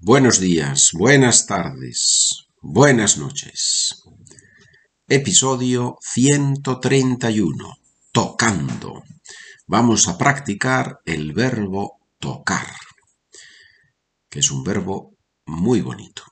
[0.00, 4.04] Buenos días, buenas tardes, buenas noches.
[5.08, 7.74] Episodio 131.
[8.12, 9.02] Tocando.
[9.66, 12.68] Vamos a practicar el verbo tocar,
[14.30, 15.16] que es un verbo
[15.46, 16.22] muy bonito.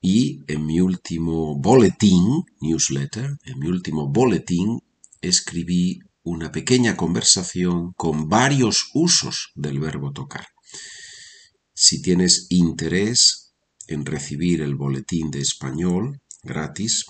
[0.00, 4.80] Y en mi último boletín, newsletter, en mi último boletín,
[5.20, 10.48] escribí una pequeña conversación con varios usos del verbo tocar.
[11.80, 13.54] Si tienes interés
[13.86, 17.06] en recibir el boletín de español gratis,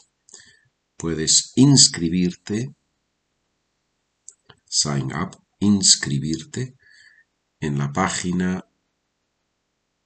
[0.98, 2.76] puedes inscribirte,
[4.66, 6.76] sign up, inscribirte
[7.60, 8.62] en la página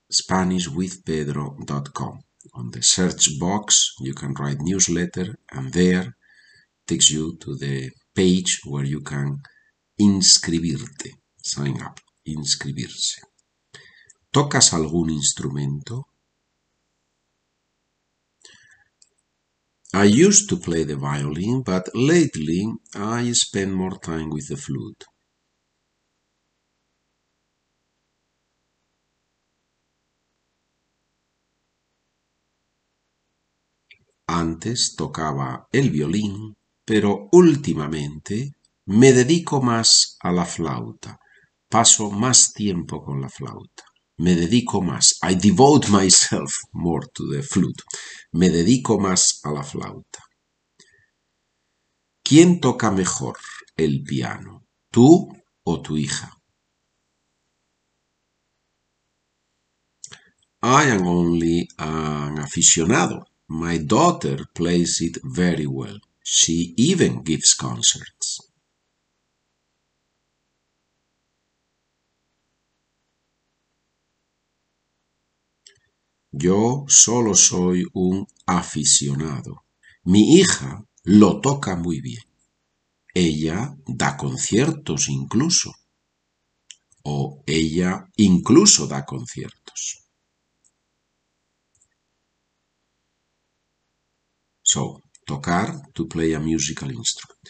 [0.09, 2.23] SpanishWithPedro.com.
[2.53, 6.15] On the search box, you can write newsletter, and there
[6.85, 9.41] takes you to the page where you can
[9.99, 13.32] inscribirte, sign up, inscribirse.
[14.33, 16.07] ¿Tocas algún instrumento?
[19.93, 25.05] I used to play the violin, but lately I spend more time with the flute.
[34.25, 38.53] Antes tocaba el violín, pero últimamente
[38.87, 41.19] me dedico más a la flauta.
[41.69, 43.92] Paso más tiempo con la flauta
[44.23, 45.19] me dedico más.
[45.21, 47.83] I devote myself more to the flute.
[48.31, 50.19] Me dedico más a la flauta.
[52.23, 53.37] ¿Quién toca mejor
[53.75, 54.65] el piano?
[54.89, 55.27] ¿Tú
[55.65, 56.31] o tu hija?
[60.61, 63.25] I am only an aficionado.
[63.49, 65.99] My daughter plays it very well.
[66.23, 68.52] She even gives concerts.
[76.35, 79.65] Yo solo soy un aficionado.
[80.03, 82.23] Mi hija lo toca muy bien.
[83.13, 85.75] Ella da conciertos incluso.
[87.03, 90.09] O ella incluso da conciertos.
[94.63, 97.49] So, tocar, to play a musical instrument.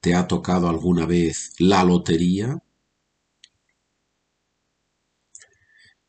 [0.00, 2.62] ¿Te ha tocado alguna vez la lotería?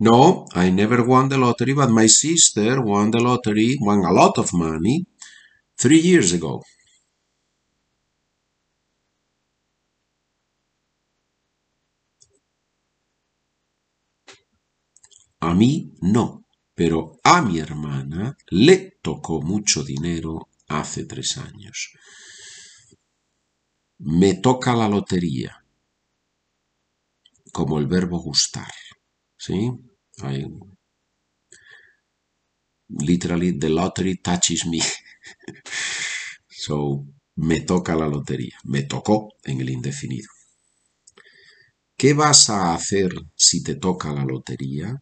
[0.05, 4.37] No, I never won the lottery, but my sister won the lottery, won a lot
[4.37, 5.05] of money,
[5.77, 6.61] three years ago.
[15.41, 21.91] A mí no, pero a mi hermana le tocó mucho dinero hace tres años.
[24.19, 25.65] Me toca la lotería,
[27.53, 28.71] como el verbo gustar,
[29.37, 29.71] ¿sí?
[30.21, 30.45] I,
[32.89, 34.81] literally, the lottery touches me.
[36.49, 37.05] so,
[37.37, 38.55] me toca la lotería.
[38.65, 40.29] Me tocó en el indefinido.
[41.97, 45.01] ¿Qué vas a hacer si te toca la lotería?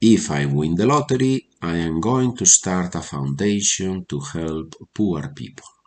[0.00, 5.28] If I win the lottery, I am going to start a foundation to help poor
[5.34, 5.79] people.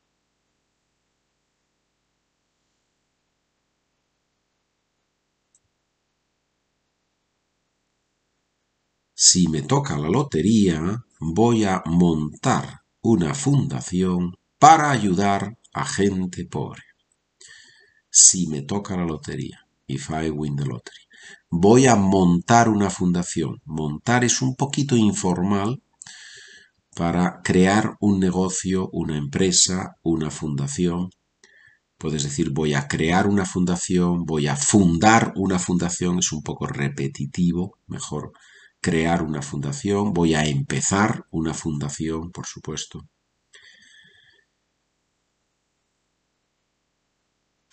[9.26, 16.84] Si me toca la lotería, voy a montar una fundación para ayudar a gente pobre.
[18.10, 21.06] Si me toca la lotería, if I win the lottery,
[21.50, 23.62] voy a montar una fundación.
[23.64, 25.82] Montar es un poquito informal
[26.94, 31.12] para crear un negocio, una empresa, una fundación.
[31.98, 36.68] Puedes decir voy a crear una fundación, voy a fundar una fundación, es un poco
[36.68, 38.34] repetitivo, mejor
[38.84, 43.08] crear una fundación, voy a empezar una fundación, por supuesto.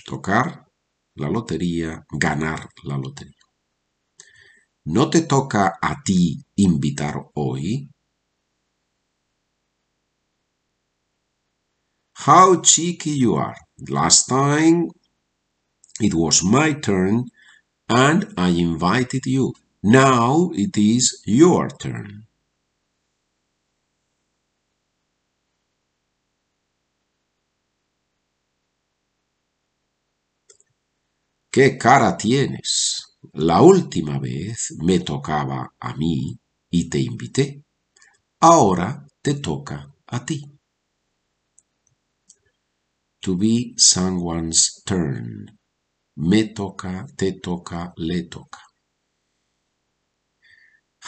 [0.07, 0.67] Tocar
[1.17, 3.35] la lotería, ganar la lotería.
[4.85, 7.91] ¿No te toca a ti invitar hoy?
[12.27, 13.57] How cheeky you are.
[13.89, 14.89] Last time
[16.01, 17.25] it was my turn
[17.89, 19.53] and I invited you.
[19.83, 22.27] Now it is your turn.
[31.53, 33.17] ¿Qué cara tienes?
[33.35, 36.39] La última vez me tocaba a mí
[36.71, 37.63] y te invité.
[38.41, 40.61] Ahora te toca a ti.
[43.23, 45.51] to be someone's turn.
[46.17, 48.70] Me toca, te toca, le toca.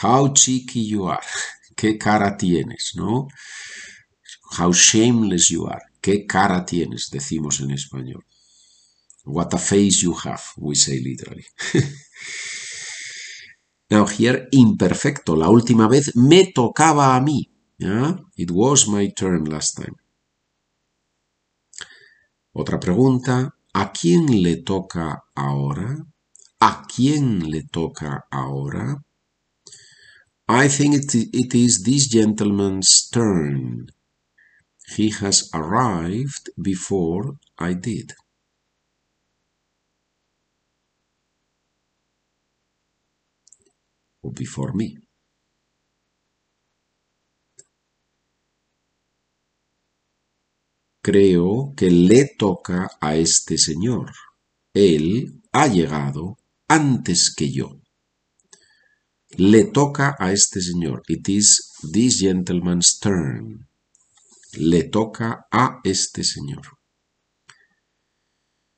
[0.01, 1.25] How cheeky you are.
[1.75, 3.27] Qué cara tienes, ¿no?
[4.57, 5.81] How shameless you are.
[6.01, 8.25] Qué cara tienes, decimos en español.
[9.25, 11.45] What a face you have, we say literally.
[13.89, 15.35] now here, imperfecto.
[15.35, 17.49] La última vez me tocaba a mí.
[18.35, 19.95] It was my turn last time.
[22.53, 23.55] Otra pregunta.
[23.73, 26.05] ¿A quién le toca ahora?
[26.59, 29.03] ¿A quién le toca ahora?
[30.47, 33.87] I think it, it is this gentleman's turn.
[34.95, 38.13] He has arrived before I did.
[44.21, 44.97] Or before me.
[51.01, 54.11] Creo que le toca a este señor.
[54.73, 56.37] Él ha llegado
[56.67, 57.82] antes que yo.
[59.37, 61.03] Le toca a este señor.
[61.07, 63.67] It is this gentleman's turn.
[64.57, 66.77] Le toca a este señor.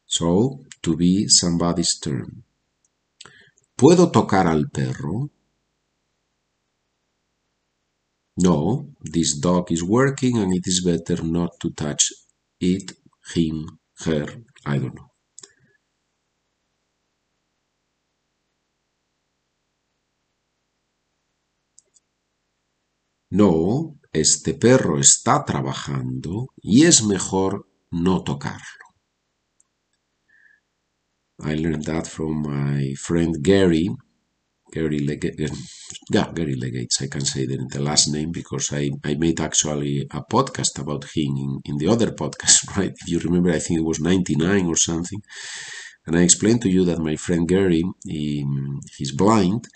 [0.06, 2.44] So, to be somebody's turn.
[3.76, 5.30] ¿Puedo tocar al perro?
[8.38, 12.14] No, this dog is working and it is better not to touch
[12.60, 12.94] it,
[13.34, 14.26] him, her,
[14.66, 15.15] I don't know.
[23.36, 28.86] No, este perro está trabajando y es mejor no tocarlo.
[31.40, 33.90] I learned that from my friend Gary.
[34.72, 35.52] Gary Legates.
[35.52, 35.54] Eh,
[36.12, 37.02] yeah, Gary Legates.
[37.02, 41.04] I can say the, the last name because I, I made actually a podcast about
[41.14, 42.94] him in, in the other podcast, right?
[43.02, 45.22] If you remember, I think it was 99 or something.
[46.08, 48.46] And I explained to you that my friend Gary, he,
[48.98, 49.68] he's blind,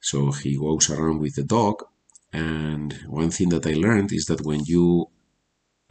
[0.00, 1.84] so he goes around with the dog
[2.32, 5.06] and one thing that I learned is that when you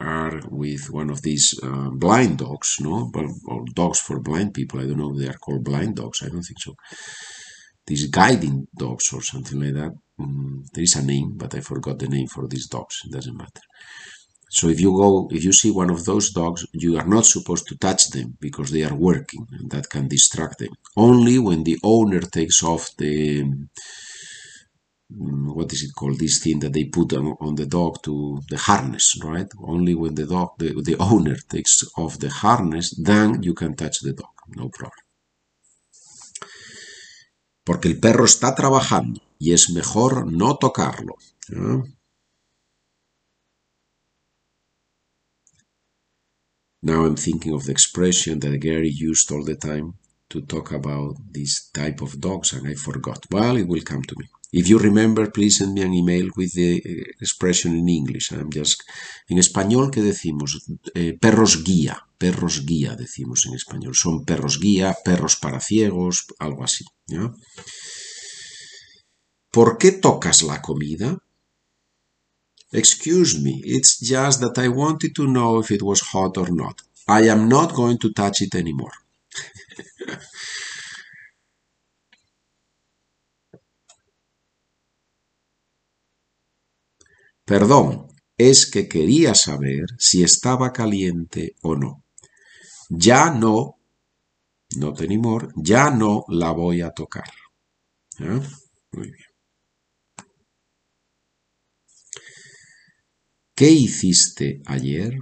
[0.00, 3.10] are with one of these uh, blind dogs, no,
[3.46, 6.20] or dogs for blind people, I don't know if they are called blind dogs.
[6.22, 6.74] I don't think so.
[7.86, 9.92] These guiding dogs or something like that.
[10.20, 13.02] Mm, there is a name, but I forgot the name for these dogs.
[13.04, 13.62] It doesn't matter.
[14.50, 17.66] So if you go, if you see one of those dogs, you are not supposed
[17.68, 20.74] to touch them because they are working, and that can distract them.
[20.96, 23.44] Only when the owner takes off the
[25.18, 28.40] Mm, what is it called this thing that they put on, on the dog to
[28.48, 33.42] the harness right only when the dog the, the owner takes off the harness then
[33.42, 35.04] you can touch the dog no problem
[37.64, 41.14] porque el perro está trabajando y es mejor no tocarlo
[41.50, 41.84] ¿no?
[46.84, 49.94] Now I'm thinking of the expression that Gary used all the time
[50.30, 53.24] to talk about this type of dogs and I forgot.
[53.30, 54.26] Well, it will come to me.
[54.52, 58.32] If you remember, please send me an email with the eh, expression in English.
[58.32, 58.82] I'm just...
[59.28, 60.62] En español, ¿qué decimos?
[60.94, 63.94] Eh, perros guía, perros guía decimos en español.
[63.94, 66.84] Son perros guía, perros para ciegos, algo así.
[69.50, 71.16] ¿Por qué tocas la comida?
[72.72, 76.82] Excuse me, it's just that I wanted to know if it was hot or not.
[77.08, 78.92] I am not going to touch it anymore.
[87.52, 92.02] Perdón, es que quería saber si estaba caliente o no.
[92.88, 93.78] Ya no,
[94.78, 97.30] no tenimos, ya no la voy a tocar.
[98.20, 98.40] ¿Ah?
[98.92, 99.26] Muy bien.
[103.54, 105.18] ¿Qué hiciste ayer?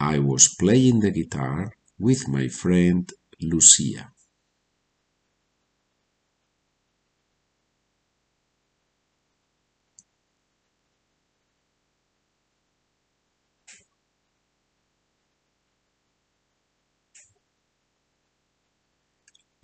[0.00, 4.11] I was playing the guitar with my friend Lucia.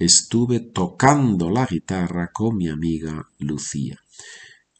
[0.01, 3.99] Estuve tocando la guitarra con mi amiga Lucía.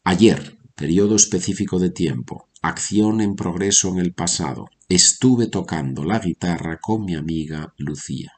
[0.05, 4.69] Ayer, periodo específico de tiempo, acción en progreso en el pasado.
[4.87, 8.31] Estuve tocando la guitarra con mi amiga Lucía.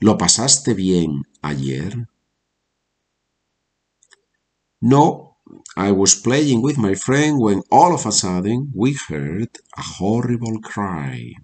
[0.00, 2.06] ¿Lo pasaste bien ayer?
[4.82, 5.38] No,
[5.76, 9.48] I was playing with my friend when all of a sudden we heard
[9.78, 11.36] a horrible cry.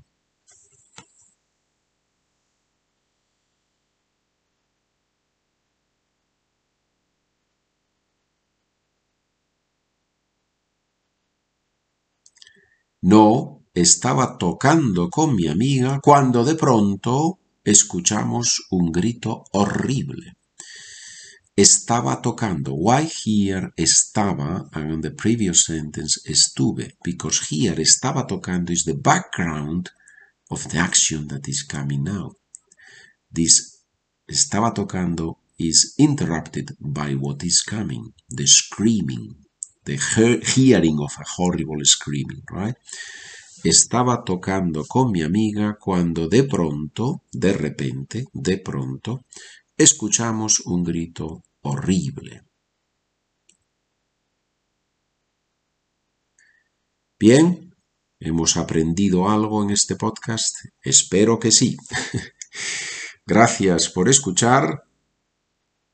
[13.03, 20.37] No, estaba tocando con mi amiga cuando de pronto escuchamos un grito horrible.
[21.55, 22.75] Estaba tocando.
[22.75, 28.95] Why here estaba, and in the previous sentence estuve, because here estaba tocando is the
[28.95, 29.91] background
[30.51, 32.33] of the action that is coming now.
[33.31, 33.83] This
[34.29, 39.46] estaba tocando is interrupted by what is coming, the screaming,
[39.87, 42.77] the hearing of a horrible screaming, right?
[43.65, 49.25] Estaba tocando con mi amiga cuando de pronto, de repente, de pronto,
[49.77, 52.43] escuchamos un grito horrible.
[57.19, 57.75] Bien,
[58.21, 60.55] ¿hemos aprendido algo en este podcast?
[60.83, 61.77] Espero que sí.
[63.27, 64.83] Gracias por escuchar.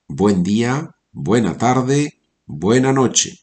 [0.09, 3.43] Buen día, buena tarde, buena noche.